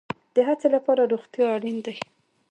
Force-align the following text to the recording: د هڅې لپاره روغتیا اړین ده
د 0.35 0.37
هڅې 0.47 0.67
لپاره 0.75 1.09
روغتیا 1.13 1.45
اړین 1.55 1.77
ده 1.85 1.93